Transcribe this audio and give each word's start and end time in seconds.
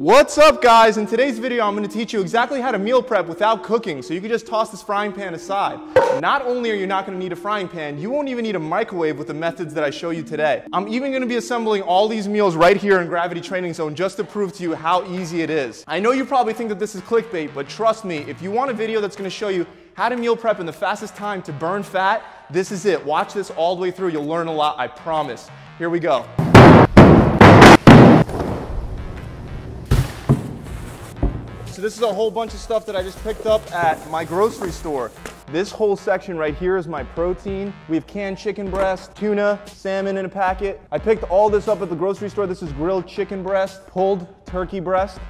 What's 0.00 0.38
up 0.38 0.62
guys? 0.62 0.96
In 0.96 1.06
today's 1.06 1.38
video 1.38 1.66
I'm 1.66 1.76
going 1.76 1.86
to 1.86 1.94
teach 1.94 2.14
you 2.14 2.22
exactly 2.22 2.58
how 2.62 2.70
to 2.70 2.78
meal 2.78 3.02
prep 3.02 3.26
without 3.26 3.62
cooking 3.62 4.00
so 4.00 4.14
you 4.14 4.22
can 4.22 4.30
just 4.30 4.46
toss 4.46 4.70
this 4.70 4.82
frying 4.82 5.12
pan 5.12 5.34
aside. 5.34 5.78
Not 6.22 6.40
only 6.46 6.70
are 6.70 6.74
you 6.74 6.86
not 6.86 7.04
going 7.04 7.18
to 7.18 7.22
need 7.22 7.32
a 7.32 7.36
frying 7.36 7.68
pan, 7.68 7.98
you 7.98 8.08
won't 8.08 8.26
even 8.28 8.42
need 8.42 8.56
a 8.56 8.58
microwave 8.58 9.18
with 9.18 9.26
the 9.26 9.34
methods 9.34 9.74
that 9.74 9.84
I 9.84 9.90
show 9.90 10.08
you 10.08 10.22
today. 10.22 10.64
I'm 10.72 10.88
even 10.88 11.10
going 11.10 11.20
to 11.20 11.28
be 11.28 11.36
assembling 11.36 11.82
all 11.82 12.08
these 12.08 12.28
meals 12.28 12.56
right 12.56 12.78
here 12.78 13.02
in 13.02 13.08
Gravity 13.08 13.42
Training 13.42 13.74
Zone 13.74 13.94
just 13.94 14.16
to 14.16 14.24
prove 14.24 14.54
to 14.54 14.62
you 14.62 14.74
how 14.74 15.04
easy 15.12 15.42
it 15.42 15.50
is. 15.50 15.84
I 15.86 16.00
know 16.00 16.12
you 16.12 16.24
probably 16.24 16.54
think 16.54 16.70
that 16.70 16.78
this 16.78 16.94
is 16.94 17.02
clickbait, 17.02 17.52
but 17.52 17.68
trust 17.68 18.06
me, 18.06 18.20
if 18.20 18.40
you 18.40 18.50
want 18.50 18.70
a 18.70 18.74
video 18.74 19.02
that's 19.02 19.16
going 19.16 19.28
to 19.28 19.36
show 19.36 19.48
you 19.48 19.66
how 19.92 20.08
to 20.08 20.16
meal 20.16 20.34
prep 20.34 20.60
in 20.60 20.64
the 20.66 20.72
fastest 20.72 21.14
time 21.14 21.42
to 21.42 21.52
burn 21.52 21.82
fat, 21.82 22.22
this 22.48 22.72
is 22.72 22.86
it. 22.86 23.04
Watch 23.04 23.34
this 23.34 23.50
all 23.50 23.76
the 23.76 23.82
way 23.82 23.90
through. 23.90 24.08
You'll 24.08 24.24
learn 24.24 24.46
a 24.46 24.54
lot, 24.54 24.78
I 24.78 24.86
promise. 24.86 25.50
Here 25.76 25.90
we 25.90 26.00
go. 26.00 26.26
So 31.80 31.84
this 31.84 31.96
is 31.96 32.02
a 32.02 32.12
whole 32.12 32.30
bunch 32.30 32.52
of 32.52 32.60
stuff 32.60 32.84
that 32.84 32.94
I 32.94 33.02
just 33.02 33.18
picked 33.24 33.46
up 33.46 33.62
at 33.72 34.06
my 34.10 34.22
grocery 34.22 34.70
store. 34.70 35.10
This 35.46 35.70
whole 35.72 35.96
section 35.96 36.36
right 36.36 36.54
here 36.54 36.76
is 36.76 36.86
my 36.86 37.02
protein. 37.02 37.72
We 37.88 37.96
have 37.96 38.06
canned 38.06 38.36
chicken 38.36 38.70
breast, 38.70 39.16
tuna, 39.16 39.58
salmon 39.64 40.18
in 40.18 40.26
a 40.26 40.28
packet. 40.28 40.78
I 40.92 40.98
picked 40.98 41.22
all 41.30 41.48
this 41.48 41.68
up 41.68 41.80
at 41.80 41.88
the 41.88 41.96
grocery 41.96 42.28
store. 42.28 42.46
This 42.46 42.60
is 42.60 42.70
grilled 42.74 43.08
chicken 43.08 43.42
breast, 43.42 43.86
pulled 43.86 44.26
turkey 44.44 44.78
breast. 44.78 45.20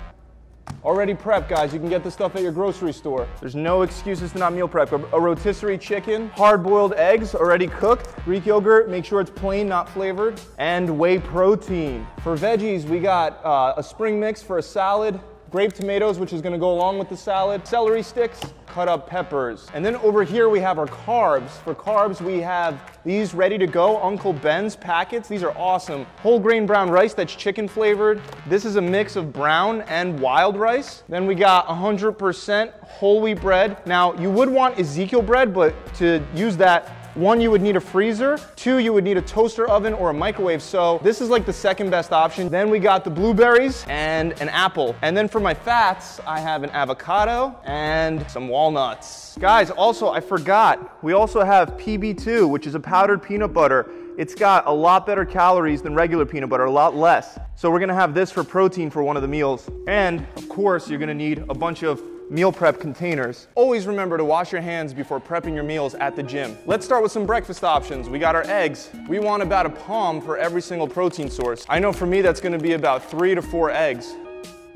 Already 0.83 1.15
prepped, 1.15 1.49
guys. 1.49 1.73
You 1.73 1.79
can 1.79 1.89
get 1.89 2.03
this 2.03 2.15
stuff 2.15 2.35
at 2.35 2.43
your 2.43 2.51
grocery 2.51 2.93
store. 2.93 3.29
There's 3.39 3.55
no 3.55 3.83
excuses 3.83 4.33
to 4.33 4.39
not 4.39 4.53
meal 4.53 4.67
prep. 4.67 4.91
A, 4.91 5.21
rotisserie 5.21 5.79
chicken, 5.79 6.31
hard-boiled 6.31 6.95
eggs, 6.95 7.37
already 7.37 7.69
cooked, 7.69 8.13
Greek 8.25 8.45
yogurt, 8.45 8.91
make 8.91 9.05
sure 9.05 9.21
it's 9.21 9.31
plain, 9.31 9.69
not 9.69 9.89
flavored, 9.89 10.41
and 10.59 10.99
whey 10.99 11.21
protein. 11.21 12.09
For 12.25 12.37
veggies, 12.37 12.87
we 12.87 12.99
got 12.99 13.39
uh, 13.45 13.75
a 13.77 13.85
spring 13.85 14.19
mix 14.19 14.43
for 14.43 14.59
a 14.59 14.63
salad, 14.63 15.21
grape 15.51 15.73
tomatoes, 15.73 16.19
which 16.19 16.33
is 16.33 16.41
gonna 16.41 16.59
go 16.59 16.73
along 16.73 16.99
with 16.99 17.09
the 17.09 17.17
salad, 17.17 17.67
celery 17.67 18.03
sticks, 18.03 18.41
cut 18.67 18.87
up 18.87 19.09
peppers. 19.09 19.67
And 19.75 19.85
then 19.85 19.97
over 19.97 20.23
here 20.23 20.49
we 20.49 20.61
have 20.61 20.79
our 20.79 20.87
carbs. 20.87 21.51
For 21.51 21.75
carbs, 21.75 22.21
we 22.21 22.41
have 22.41 22.81
these 23.05 23.35
ready 23.35 23.59
to 23.59 23.67
go 23.67 24.01
Uncle 24.01 24.33
Ben's 24.33 24.77
packets. 24.77 25.29
These 25.29 25.43
are 25.43 25.51
awesome. 25.59 26.07
Whole 26.23 26.39
grain 26.39 26.67
brown 26.67 26.89
rice 26.89 27.15
that's 27.15 27.35
chicken 27.35 27.67
flavored. 27.67 28.23
This 28.47 28.65
is 28.65 28.77
a 28.77 28.81
mix 28.81 29.17
of 29.17 29.33
brown 29.33 29.81
and 29.83 30.21
wild 30.21 30.57
rice. 30.57 31.03
Then 31.09 31.27
we 31.27 31.35
got 31.35 31.67
100% 31.67 32.73
whole 32.83 33.21
wheat 33.21 33.41
bread. 33.41 33.85
Now, 33.87 34.15
you 34.15 34.31
would 34.31 34.49
want 34.49 34.79
Ezekiel 34.79 35.23
bread, 35.23 35.53
but 35.53 35.75
to 35.95 36.25
use 36.35 36.57
that 36.59 37.00
one, 37.21 37.41
you 37.41 37.51
would 37.51 37.61
need 37.61 37.77
a 37.77 37.81
freezer. 37.81 38.39
Two, 38.57 38.79
you 38.79 38.93
would 38.93 39.05
need 39.05 39.19
a 39.19 39.23
toaster 39.23 39.69
oven 39.69 39.93
or 39.93 40.11
a 40.11 40.15
microwave. 40.15 40.63
So 40.63 40.99
this 41.03 41.21
is 41.21 41.29
like 41.29 41.45
the 41.45 41.53
second 41.53 41.91
best 41.91 42.13
option. 42.13 42.49
Then 42.49 42.71
we 42.71 42.79
got 42.79 43.05
the 43.05 43.11
blueberries 43.11 43.85
and 43.89 44.33
an 44.41 44.49
apple. 44.49 44.97
And 45.03 45.17
then 45.17 45.29
for 45.29 45.39
my 45.39 45.53
fats, 45.53 46.19
I 46.27 46.41
have 46.41 46.63
an 46.63 46.71
avocado 46.71 47.55
and 47.65 48.29
some 48.31 48.49
walnuts. 48.49 49.37
Guys, 49.39 49.71
also, 49.71 50.09
I 50.09 50.21
forgot, 50.21 51.03
we 51.05 51.13
also 51.13 51.45
have 51.45 51.71
PB2, 51.73 52.49
which 52.49 52.67
is 52.67 52.75
a 52.75 52.81
powdered 52.81 53.23
peanut 53.23 53.53
butter. 53.53 53.91
It's 54.17 54.35
got 54.35 54.67
a 54.67 54.73
lot 54.73 55.07
better 55.07 55.25
calories 55.25 55.83
than 55.83 55.95
regular 55.95 56.27
peanut 56.27 56.49
butter, 56.49 56.65
a 56.65 56.71
lot 56.71 56.97
less. 56.97 57.39
So 57.55 57.71
we're 57.71 57.81
gonna 57.81 57.95
have 57.95 58.15
this 58.15 58.31
for 58.31 58.43
protein 58.43 58.91
for 58.91 59.03
one 59.03 59.17
of 59.17 59.23
the 59.23 59.29
meals. 59.29 59.71
And 59.87 60.27
of 60.37 60.49
course, 60.49 60.89
you're 60.89 60.99
gonna 60.99 61.15
need 61.15 61.45
a 61.49 61.55
bunch 61.55 61.83
of 61.83 62.03
meal 62.31 62.53
prep 62.53 62.79
containers. 62.79 63.49
Always 63.57 63.89
remember 63.89 64.17
to 64.17 64.25
wash 64.25 64.53
your 64.53 64.61
hands 64.61 64.95
before 64.95 65.21
prepping 65.21 65.53
your 65.53 65.65
meals 65.65 65.97
at 65.97 66.15
the 66.15 66.23
gym. 66.23 66.57
Let's 66.65 66.87
start 66.87 67.03
with 67.03 67.11
some 67.11 67.27
breakfast 67.27 67.65
options. 67.65 68.09
We 68.09 68.21
got 68.21 68.37
our 68.37 68.45
eggs. 68.45 68.89
We 69.09 69.19
want 69.19 69.43
about 69.43 69.67
a 69.67 69.71
palm 69.71 70.21
for 70.21 70.39
every 70.39 70.63
single 70.63 70.87
protein 70.87 71.29
source. 71.29 71.67
I 71.69 71.81
know 71.81 71.93
for 71.93 72.07
me 72.07 72.21
that's 72.21 72.41
gonna 72.41 72.57
be 72.57 72.75
about 72.75 73.05
three 73.11 73.35
to 73.35 73.43
four 73.43 73.73
eggs. 73.73 74.15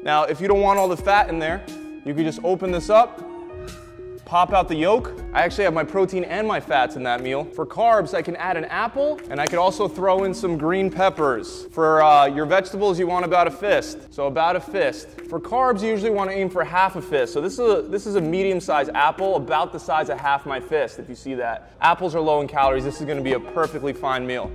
Now, 0.02 0.24
if 0.24 0.40
you 0.40 0.48
don't 0.48 0.60
want 0.60 0.80
all 0.80 0.88
the 0.88 0.96
fat 0.96 1.28
in 1.28 1.38
there, 1.38 1.64
you 2.04 2.12
can 2.12 2.24
just 2.24 2.40
open 2.42 2.72
this 2.72 2.90
up, 2.90 3.23
pop 4.24 4.52
out 4.52 4.68
the 4.68 4.76
yolk. 4.76 5.12
I 5.32 5.42
actually 5.42 5.64
have 5.64 5.74
my 5.74 5.84
protein 5.84 6.24
and 6.24 6.46
my 6.46 6.60
fats 6.60 6.96
in 6.96 7.02
that 7.02 7.22
meal. 7.22 7.44
For 7.44 7.66
carbs, 7.66 8.14
I 8.14 8.22
can 8.22 8.36
add 8.36 8.56
an 8.56 8.64
apple, 8.66 9.20
and 9.28 9.40
I 9.40 9.46
could 9.46 9.58
also 9.58 9.88
throw 9.88 10.24
in 10.24 10.32
some 10.32 10.56
green 10.56 10.90
peppers. 10.90 11.66
For 11.66 12.02
uh, 12.02 12.26
your 12.26 12.46
vegetables, 12.46 12.98
you 12.98 13.06
want 13.06 13.24
about 13.24 13.46
a 13.46 13.50
fist, 13.50 14.12
so 14.12 14.26
about 14.26 14.56
a 14.56 14.60
fist. 14.60 15.08
For 15.28 15.40
carbs, 15.40 15.82
you 15.82 15.88
usually 15.88 16.10
want 16.10 16.30
to 16.30 16.36
aim 16.36 16.48
for 16.48 16.64
half 16.64 16.96
a 16.96 17.02
fist. 17.02 17.32
So 17.32 17.40
this 17.40 17.54
is 17.54 17.58
a, 17.60 17.82
this 17.82 18.06
is 18.06 18.16
a 18.16 18.20
medium-sized 18.20 18.90
apple, 18.94 19.36
about 19.36 19.72
the 19.72 19.80
size 19.80 20.08
of 20.08 20.18
half 20.18 20.46
my 20.46 20.60
fist, 20.60 20.98
if 20.98 21.08
you 21.08 21.14
see 21.14 21.34
that. 21.34 21.72
Apples 21.80 22.14
are 22.14 22.20
low 22.20 22.40
in 22.40 22.48
calories. 22.48 22.84
This 22.84 23.00
is 23.00 23.06
going 23.06 23.18
to 23.18 23.24
be 23.24 23.34
a 23.34 23.40
perfectly 23.40 23.92
fine 23.92 24.26
meal. 24.26 24.50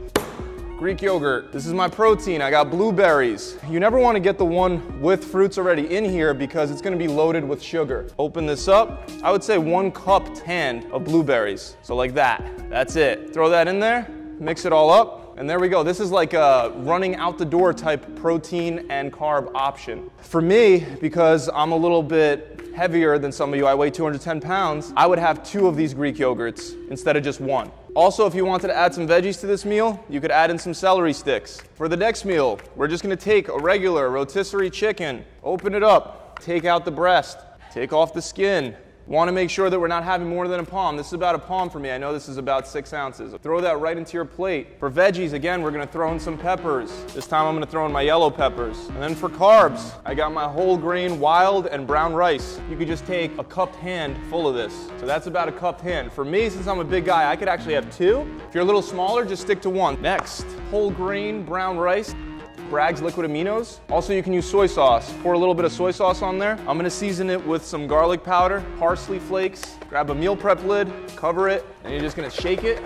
Greek 0.79 1.01
yogurt. 1.01 1.51
This 1.51 1.65
is 1.65 1.73
my 1.73 1.89
protein. 1.89 2.41
I 2.41 2.49
got 2.49 2.71
blueberries. 2.71 3.57
You 3.69 3.81
never 3.81 3.99
want 3.99 4.15
to 4.15 4.21
get 4.21 4.37
the 4.37 4.45
one 4.45 5.01
with 5.01 5.25
fruits 5.25 5.57
already 5.57 5.93
in 5.93 6.05
here 6.05 6.33
because 6.33 6.71
it's 6.71 6.81
going 6.81 6.97
to 6.97 6.97
be 6.97 7.09
loaded 7.09 7.43
with 7.43 7.61
sugar. 7.61 8.07
Open 8.17 8.45
this 8.45 8.69
up. 8.69 9.09
I 9.21 9.29
would 9.29 9.43
say 9.43 9.57
one 9.57 9.91
cup 9.91 10.33
tan 10.33 10.89
of 10.93 11.03
blueberries. 11.03 11.75
So 11.81 11.97
like 11.97 12.13
that. 12.13 12.49
That's 12.69 12.95
it. 12.95 13.33
Throw 13.33 13.49
that 13.49 13.67
in 13.67 13.81
there. 13.81 14.07
Mix 14.39 14.63
it 14.63 14.71
all 14.71 14.89
up. 14.89 15.37
And 15.37 15.49
there 15.49 15.59
we 15.59 15.67
go. 15.67 15.83
This 15.83 15.99
is 15.99 16.11
like 16.11 16.31
a 16.31 16.71
running 16.77 17.17
out 17.17 17.37
the 17.37 17.43
door 17.43 17.73
type 17.73 18.15
protein 18.15 18.85
and 18.89 19.11
carb 19.11 19.51
option. 19.53 20.09
For 20.19 20.41
me, 20.41 20.85
because 21.01 21.49
I'm 21.53 21.73
a 21.73 21.77
little 21.77 22.01
bit 22.01 22.69
heavier 22.73 23.19
than 23.19 23.33
some 23.33 23.51
of 23.51 23.59
you, 23.59 23.67
I 23.67 23.75
weigh 23.75 23.91
210 23.91 24.39
pounds, 24.39 24.93
I 24.95 25.07
would 25.07 25.19
have 25.19 25.43
two 25.43 25.67
of 25.67 25.75
these 25.75 25.93
Greek 25.93 26.15
yogurts 26.15 26.73
instead 26.89 27.17
of 27.17 27.23
just 27.25 27.41
one. 27.41 27.69
Also, 27.95 28.27
if 28.27 28.35
you 28.35 28.45
wanted 28.45 28.67
to 28.67 28.75
add 28.75 28.93
some 28.93 29.07
veggies 29.07 29.39
to 29.39 29.47
this 29.47 29.65
meal, 29.65 30.03
you 30.09 30.21
could 30.21 30.31
add 30.31 30.51
in 30.51 30.59
some 30.59 30.73
celery 30.73 31.13
sticks. 31.13 31.59
For 31.73 31.87
the 31.87 31.97
next 31.97 32.23
meal, 32.23 32.59
we're 32.75 32.87
just 32.87 33.01
gonna 33.01 33.15
take 33.15 33.47
a 33.47 33.57
regular 33.57 34.09
rotisserie 34.09 34.69
chicken, 34.69 35.25
open 35.43 35.73
it 35.73 35.83
up, 35.83 36.39
take 36.39 36.65
out 36.65 36.85
the 36.85 36.91
breast, 36.91 37.39
take 37.71 37.91
off 37.91 38.13
the 38.13 38.21
skin, 38.21 38.75
Want 39.09 39.27
to 39.27 39.31
make 39.31 39.49
sure 39.49 39.71
that 39.71 39.79
we're 39.79 39.87
not 39.87 40.03
having 40.03 40.29
more 40.29 40.47
than 40.47 40.59
a 40.59 40.63
palm. 40.63 40.95
This 40.95 41.07
is 41.07 41.13
about 41.13 41.33
a 41.33 41.39
palm 41.39 41.71
for 41.71 41.79
me. 41.79 41.89
I 41.89 41.97
know 41.97 42.13
this 42.13 42.29
is 42.29 42.37
about 42.37 42.67
six 42.67 42.93
ounces. 42.93 43.33
Throw 43.41 43.59
that 43.59 43.79
right 43.79 43.97
into 43.97 44.13
your 44.13 44.23
plate. 44.23 44.77
For 44.77 44.91
veggies, 44.91 45.33
again, 45.33 45.63
we're 45.63 45.71
going 45.71 45.83
to 45.83 45.91
throw 45.91 46.11
in 46.11 46.19
some 46.19 46.37
peppers. 46.37 46.91
This 47.15 47.25
time 47.25 47.47
I'm 47.47 47.55
going 47.55 47.65
to 47.65 47.71
throw 47.71 47.87
in 47.87 47.91
my 47.91 48.03
yellow 48.03 48.29
peppers. 48.29 48.77
And 48.89 49.01
then 49.01 49.15
for 49.15 49.27
carbs, 49.27 49.99
I 50.05 50.13
got 50.13 50.31
my 50.31 50.47
whole 50.47 50.77
grain 50.77 51.19
wild 51.19 51.65
and 51.65 51.87
brown 51.87 52.13
rice. 52.13 52.61
You 52.69 52.77
could 52.77 52.87
just 52.87 53.03
take 53.07 53.35
a 53.39 53.43
cupped 53.43 53.77
hand 53.77 54.15
full 54.29 54.47
of 54.47 54.53
this. 54.53 54.75
So 54.99 55.07
that's 55.07 55.25
about 55.25 55.49
a 55.49 55.53
cupped 55.53 55.81
hand. 55.81 56.13
For 56.13 56.23
me, 56.23 56.47
since 56.47 56.67
I'm 56.67 56.77
a 56.77 56.85
big 56.85 57.05
guy, 57.05 57.31
I 57.31 57.35
could 57.35 57.47
actually 57.47 57.73
have 57.73 57.91
two. 57.97 58.29
If 58.47 58.53
you're 58.53 58.61
a 58.61 58.67
little 58.67 58.83
smaller, 58.83 59.25
just 59.25 59.41
stick 59.41 59.59
to 59.63 59.71
one. 59.71 59.99
Next, 60.03 60.45
whole 60.69 60.91
grain 60.91 61.43
brown 61.43 61.79
rice. 61.79 62.13
Bragg's 62.69 63.01
liquid 63.01 63.27
aminos. 63.27 63.79
Also, 63.89 64.13
you 64.13 64.21
can 64.21 64.31
use 64.31 64.47
soy 64.47 64.67
sauce. 64.67 65.11
Pour 65.23 65.33
a 65.33 65.37
little 65.37 65.55
bit 65.55 65.65
of 65.65 65.71
soy 65.71 65.89
sauce 65.89 66.21
on 66.21 66.37
there. 66.37 66.53
I'm 66.67 66.77
gonna 66.77 66.89
season 66.89 67.31
it 67.31 67.43
with 67.43 67.65
some 67.65 67.87
garlic 67.87 68.23
powder, 68.23 68.63
parsley 68.77 69.17
flakes. 69.17 69.75
Grab 69.89 70.11
a 70.11 70.15
meal 70.15 70.35
prep 70.35 70.63
lid, 70.63 70.91
cover 71.15 71.49
it, 71.49 71.65
and 71.83 71.91
you're 71.91 72.01
just 72.01 72.15
gonna 72.15 72.29
shake 72.29 72.63
it. 72.63 72.79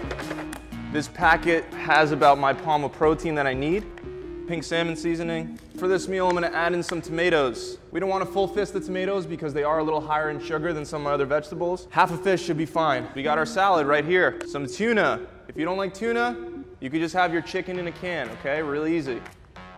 This 0.94 1.10
packet 1.10 1.66
has 1.74 2.14
about 2.14 2.38
my 2.38 2.54
palm 2.54 2.86
of 2.86 2.94
protein 2.94 3.36
that 3.36 3.46
I 3.46 3.54
need. 3.54 3.86
Pink 4.48 4.64
salmon 4.64 4.96
seasoning. 4.96 5.60
For 5.78 5.90
this 5.90 6.08
meal, 6.08 6.30
I'm 6.30 6.34
gonna 6.34 6.48
add 6.48 6.74
in 6.74 6.82
some 6.82 7.02
tomatoes. 7.02 7.78
We 7.92 8.00
don't 8.00 8.10
want 8.10 8.24
a 8.24 8.26
full 8.26 8.48
fist 8.48 8.76
of 8.76 8.86
tomatoes 8.86 9.26
because 9.26 9.54
they 9.54 9.64
are 9.64 9.80
a 9.80 9.84
little 9.84 10.02
higher 10.02 10.30
in 10.30 10.40
sugar 10.40 10.72
than 10.72 10.86
some 10.86 11.02
of 11.02 11.06
my 11.06 11.12
other 11.12 11.26
vegetables. 11.26 11.88
Half 11.90 12.12
a 12.12 12.18
fish 12.18 12.42
should 12.42 12.58
be 12.58 12.66
fine. 12.66 13.08
We 13.16 13.24
got 13.24 13.38
our 13.38 13.46
salad 13.46 13.86
right 13.86 14.06
here. 14.06 14.40
Some 14.48 14.66
tuna. 14.66 15.28
If 15.50 15.58
you 15.58 15.66
don't 15.66 15.78
like 15.78 15.94
tuna, 15.94 16.38
you 16.80 16.90
could 16.90 17.02
just 17.02 17.14
have 17.16 17.34
your 17.34 17.42
chicken 17.42 17.80
in 17.80 17.88
a 17.88 17.92
can, 17.92 18.30
okay? 18.30 18.62
Really 18.62 18.96
easy. 18.96 19.22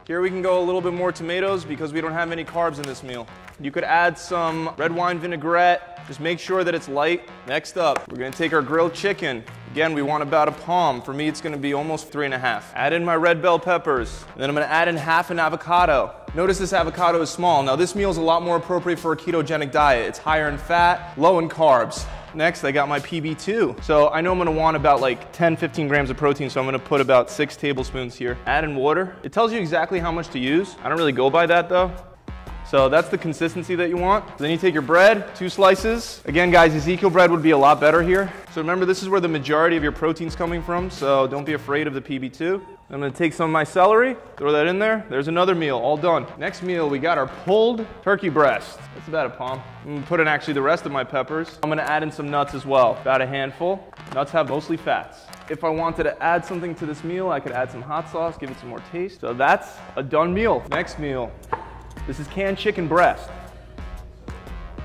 Here 0.07 0.21
we 0.21 0.29
can 0.29 0.43
go 0.43 0.61
a 0.61 0.63
little 0.63 0.81
bit 0.81 0.93
more 0.93 1.11
tomatoes 1.11 1.65
because 1.65 1.91
we 1.91 1.99
don't 1.99 2.11
have 2.11 2.31
any 2.31 2.45
carbs 2.45 2.77
in 2.77 2.83
this 2.83 3.01
meal. 3.01 3.25
You 3.59 3.71
could 3.71 3.83
add 3.83 4.19
some 4.19 4.69
red 4.77 4.93
wine 4.93 5.17
vinaigrette. 5.17 6.05
Just 6.05 6.19
make 6.19 6.37
sure 6.37 6.63
that 6.63 6.75
it's 6.75 6.87
light. 6.87 7.27
Next 7.47 7.75
up, 7.75 8.07
we're 8.07 8.17
gonna 8.17 8.29
take 8.29 8.53
our 8.53 8.61
grilled 8.61 8.93
chicken. 8.93 9.43
Again, 9.71 9.95
we 9.95 10.03
want 10.03 10.21
about 10.21 10.47
a 10.47 10.51
palm. 10.51 11.01
For 11.01 11.11
me, 11.11 11.27
it's 11.27 11.41
gonna 11.41 11.57
be 11.57 11.73
almost 11.73 12.11
three 12.11 12.25
and 12.25 12.35
a 12.35 12.37
half. 12.37 12.71
Add 12.75 12.93
in 12.93 13.03
my 13.03 13.15
red 13.15 13.41
bell 13.41 13.57
peppers. 13.57 14.23
And 14.33 14.43
then 14.43 14.47
I'm 14.47 14.55
gonna 14.55 14.67
add 14.67 14.87
in 14.87 14.95
half 14.95 15.31
an 15.31 15.39
avocado. 15.39 16.13
Notice 16.35 16.59
this 16.59 16.71
avocado 16.71 17.19
is 17.21 17.31
small. 17.31 17.63
Now 17.63 17.75
this 17.75 17.95
meal 17.95 18.11
is 18.11 18.17
a 18.17 18.21
lot 18.21 18.43
more 18.43 18.57
appropriate 18.57 18.99
for 18.99 19.13
a 19.13 19.17
ketogenic 19.17 19.71
diet. 19.71 20.05
It's 20.05 20.19
higher 20.19 20.49
in 20.49 20.59
fat, 20.59 21.17
low 21.17 21.39
in 21.39 21.49
carbs. 21.49 22.05
Next, 22.35 22.65
I 22.65 22.71
got 22.73 22.89
my 22.89 22.99
PB2. 22.99 23.81
So 23.81 24.09
I 24.09 24.19
know 24.19 24.33
I'm 24.33 24.37
gonna 24.37 24.51
want 24.51 24.75
about 24.75 24.99
like 24.99 25.31
10, 25.31 25.55
15 25.55 25.87
grams 25.87 26.09
of 26.09 26.17
protein, 26.17 26.49
so 26.49 26.59
I'm 26.59 26.67
gonna 26.67 26.77
put 26.77 26.99
about 26.99 27.29
six 27.29 27.55
tablespoons 27.55 28.15
here. 28.15 28.37
Add 28.45 28.65
in 28.65 28.75
water. 28.75 29.15
It 29.23 29.31
tells 29.31 29.53
you 29.53 29.59
exactly 29.59 29.99
how 29.99 30.11
much 30.11 30.27
to 30.29 30.39
use. 30.39 30.75
I 30.83 30.89
don't 30.89 30.97
really 30.97 31.13
go 31.13 31.29
by 31.29 31.45
that 31.45 31.69
though. 31.69 31.91
So 32.67 32.89
that's 32.89 33.09
the 33.09 33.17
consistency 33.17 33.75
that 33.75 33.89
you 33.89 33.97
want. 33.97 34.37
Then 34.39 34.49
you 34.49 34.57
take 34.57 34.73
your 34.73 34.81
bread, 34.81 35.35
two 35.35 35.49
slices. 35.49 36.21
Again, 36.25 36.49
guys, 36.49 36.73
Ezekiel 36.73 37.11
bread 37.11 37.29
would 37.29 37.43
be 37.43 37.51
a 37.51 37.57
lot 37.57 37.79
better 37.79 38.01
here. 38.01 38.33
So 38.51 38.61
remember, 38.61 38.85
this 38.85 39.03
is 39.03 39.09
where 39.09 39.19
the 39.19 39.27
majority 39.27 39.77
of 39.77 39.83
your 39.83 39.91
protein's 39.91 40.35
coming 40.35 40.63
from, 40.63 40.89
so 40.89 41.27
don't 41.27 41.45
be 41.45 41.53
afraid 41.53 41.87
of 41.87 41.93
the 41.93 42.01
PB2. 42.01 42.61
I'm 42.89 42.99
gonna 42.99 43.11
take 43.11 43.33
some 43.33 43.49
of 43.49 43.51
my 43.51 43.63
celery, 43.63 44.15
throw 44.37 44.51
that 44.51 44.67
in 44.67 44.79
there. 44.79 45.05
There's 45.09 45.27
another 45.27 45.55
meal, 45.55 45.77
all 45.77 45.97
done. 45.97 46.27
Next 46.37 46.61
meal, 46.61 46.87
we 46.87 46.99
got 46.99 47.17
our 47.17 47.27
pulled 47.27 47.85
turkey 48.03 48.29
breast. 48.29 48.79
That's 48.93 49.07
about 49.07 49.25
a 49.25 49.31
palm. 49.31 49.61
I'm 49.83 49.95
gonna 49.95 50.05
put 50.07 50.19
in 50.19 50.27
actually 50.27 50.53
the 50.53 50.61
rest 50.61 50.85
of 50.85 50.91
my 50.91 51.03
peppers. 51.03 51.59
I'm 51.63 51.69
gonna 51.69 51.81
add 51.81 52.03
in 52.03 52.11
some 52.11 52.29
nuts 52.29 52.53
as 52.53 52.65
well, 52.65 52.97
about 53.01 53.21
a 53.21 53.25
handful. 53.25 53.83
Nuts 54.13 54.31
have 54.31 54.49
mostly 54.49 54.77
fats. 54.77 55.25
If 55.49 55.63
I 55.63 55.69
wanted 55.69 56.03
to 56.03 56.23
add 56.23 56.45
something 56.45 56.73
to 56.75 56.85
this 56.85 57.03
meal, 57.03 57.29
I 57.29 57.39
could 57.39 57.51
add 57.51 57.71
some 57.71 57.81
hot 57.81 58.09
sauce, 58.09 58.37
give 58.37 58.49
it 58.49 58.59
some 58.59 58.69
more 58.69 58.81
taste. 58.91 59.19
So 59.19 59.33
that's 59.33 59.77
a 59.95 60.03
done 60.03 60.33
meal. 60.33 60.63
Next 60.69 60.97
meal, 60.97 61.31
This 62.07 62.19
is 62.19 62.27
canned 62.27 62.59
chicken 62.59 62.87
breast. 62.87 63.31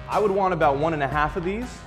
I 0.08 0.18
would 0.18 0.30
want 0.30 0.54
about 0.54 0.78
one 0.78 0.94
and 0.94 1.02
a 1.02 1.08
half 1.08 1.36
of 1.36 1.44
these. 1.44 1.78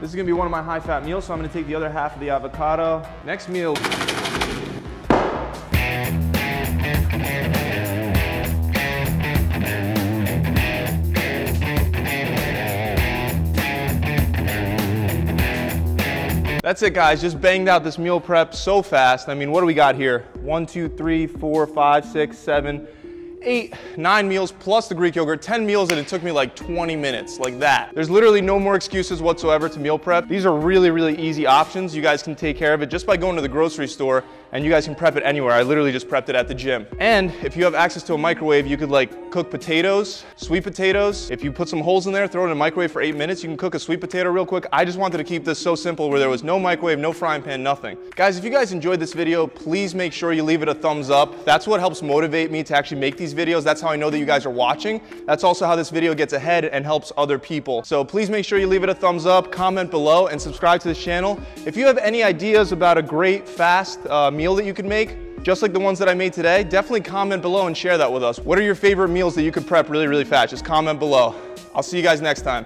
This 0.00 0.10
is 0.10 0.14
gonna 0.14 0.24
be 0.24 0.32
one 0.32 0.46
of 0.46 0.52
my 0.52 0.62
high 0.62 0.78
fat 0.78 1.04
meals, 1.04 1.24
so 1.24 1.32
I'm 1.32 1.40
gonna 1.40 1.52
take 1.52 1.66
the 1.66 1.74
other 1.74 1.90
half 1.90 2.14
of 2.14 2.20
the 2.20 2.30
avocado. 2.30 3.04
Next 3.26 3.48
meal. 3.48 3.74
That's 16.62 16.82
it 16.82 16.94
guys, 16.94 17.20
just 17.20 17.40
banged 17.40 17.68
out 17.68 17.82
this 17.82 17.98
meal 17.98 18.20
prep 18.20 18.54
so 18.54 18.80
fast. 18.80 19.28
I 19.28 19.34
mean, 19.34 19.50
what 19.50 19.58
do 19.60 19.66
we 19.66 19.74
got 19.74 19.96
here? 19.96 20.20
One, 20.40 20.66
two, 20.66 20.88
three, 20.88 21.26
four, 21.26 21.66
five, 21.66 22.04
six, 22.04 22.38
seven, 22.38 22.86
eight, 23.44 23.74
nine 23.96 24.28
meals 24.28 24.52
plus 24.52 24.88
the 24.88 24.94
Greek 24.94 25.14
yogurt, 25.14 25.42
10 25.42 25.64
meals 25.64 25.90
and 25.90 25.98
it 25.98 26.08
took 26.08 26.22
me 26.22 26.32
like 26.32 26.56
20 26.56 26.96
minutes, 26.96 27.38
like 27.38 27.58
that. 27.58 27.94
There's 27.94 28.10
literally 28.10 28.40
no 28.40 28.58
more 28.58 28.74
excuses 28.74 29.20
whatsoever 29.20 29.68
to 29.68 29.78
meal 29.78 29.98
prep. 29.98 30.28
These 30.28 30.46
are 30.46 30.56
really, 30.56 30.90
really 30.90 31.18
easy 31.18 31.46
options. 31.46 31.94
You 31.94 32.02
guys 32.02 32.22
can 32.22 32.34
take 32.34 32.56
care 32.56 32.74
of 32.74 32.82
it 32.82 32.86
just 32.86 33.06
by 33.06 33.16
going 33.16 33.36
to 33.36 33.42
the 33.42 33.48
grocery 33.48 33.88
store 33.88 34.24
and 34.52 34.64
you 34.64 34.70
guys 34.70 34.84
can 34.84 34.94
prep 34.94 35.16
it 35.16 35.22
anywhere. 35.24 35.52
I 35.52 35.62
literally 35.62 35.92
just 35.92 36.08
prepped 36.08 36.28
it 36.28 36.34
at 36.34 36.46
the 36.46 36.54
gym. 36.54 36.86
And 37.00 37.32
if 37.42 37.56
you 37.56 37.64
have 37.64 37.74
access 37.74 38.02
to 38.04 38.14
a 38.14 38.18
microwave, 38.18 38.66
you 38.66 38.76
could 38.76 38.90
like 38.90 39.30
cook 39.30 39.50
potatoes, 39.50 40.24
sweet 40.36 40.62
potatoes. 40.62 41.30
If 41.30 41.42
you 41.42 41.50
put 41.50 41.68
some 41.68 41.80
holes 41.80 42.06
in 42.06 42.12
there, 42.12 42.28
throw 42.28 42.42
it 42.42 42.46
in 42.46 42.52
a 42.52 42.54
microwave 42.54 42.92
for 42.92 43.00
eight 43.00 43.16
minutes, 43.16 43.42
you 43.42 43.48
can 43.48 43.56
cook 43.56 43.74
a 43.74 43.78
sweet 43.78 44.00
potato 44.00 44.30
real 44.30 44.44
quick. 44.44 44.66
I 44.70 44.84
just 44.84 44.98
wanted 44.98 45.16
to 45.18 45.24
keep 45.24 45.44
this 45.44 45.58
so 45.58 45.74
simple 45.74 46.10
where 46.10 46.20
there 46.20 46.28
was 46.28 46.42
no 46.42 46.58
microwave, 46.58 46.98
no 46.98 47.12
frying 47.12 47.42
pan, 47.42 47.62
nothing. 47.62 47.96
Guys, 48.14 48.36
if 48.36 48.44
you 48.44 48.50
guys 48.50 48.72
enjoyed 48.72 49.00
this 49.00 49.14
video, 49.14 49.46
please 49.46 49.94
make 49.94 50.12
sure 50.12 50.34
you 50.34 50.42
leave 50.42 50.62
it 50.62 50.68
a 50.68 50.74
thumbs 50.74 51.08
up. 51.08 51.46
That's 51.46 51.66
what 51.66 51.80
helps 51.80 52.02
motivate 52.02 52.50
me 52.50 52.62
to 52.64 52.76
actually 52.76 53.00
make 53.00 53.16
these 53.16 53.32
videos. 53.32 53.64
That's 53.64 53.80
how 53.80 53.88
I 53.88 53.96
know 53.96 54.10
that 54.10 54.18
you 54.18 54.26
guys 54.26 54.44
are 54.44 54.50
watching. 54.50 55.00
That's 55.24 55.44
also 55.44 55.64
how 55.64 55.76
this 55.76 55.88
video 55.88 56.14
gets 56.14 56.34
ahead 56.34 56.66
and 56.66 56.84
helps 56.84 57.10
other 57.16 57.38
people. 57.38 57.84
So 57.84 58.04
please 58.04 58.28
make 58.28 58.44
sure 58.44 58.58
you 58.58 58.66
leave 58.66 58.82
it 58.82 58.90
a 58.90 58.94
thumbs 58.94 59.24
up, 59.24 59.50
comment 59.50 59.90
below, 59.90 60.26
and 60.26 60.40
subscribe 60.40 60.82
to 60.82 60.88
this 60.88 61.02
channel. 61.02 61.40
If 61.64 61.74
you 61.74 61.86
have 61.86 61.96
any 61.98 62.22
ideas 62.22 62.72
about 62.72 62.98
a 62.98 63.02
great 63.02 63.48
fast 63.48 64.04
uh, 64.06 64.30
meal 64.42 64.56
that 64.56 64.64
you 64.64 64.74
could 64.74 64.86
make, 64.86 65.16
just 65.44 65.62
like 65.62 65.72
the 65.72 65.78
ones 65.78 66.00
that 66.00 66.08
I 66.08 66.14
made 66.14 66.32
today, 66.32 66.64
definitely 66.64 67.02
comment 67.02 67.42
below 67.42 67.68
and 67.68 67.76
share 67.76 67.96
that 67.96 68.12
with 68.12 68.24
us. 68.24 68.40
What 68.40 68.58
are 68.58 68.62
your 68.62 68.74
favorite 68.74 69.10
meals 69.10 69.36
that 69.36 69.44
you 69.44 69.52
could 69.52 69.68
prep 69.68 69.88
really, 69.88 70.08
really 70.08 70.24
fast? 70.24 70.50
Just 70.50 70.64
comment 70.64 70.98
below. 70.98 71.32
I'll 71.76 71.84
see 71.84 71.96
you 71.96 72.02
guys 72.02 72.20
next 72.20 72.42
time. 72.42 72.64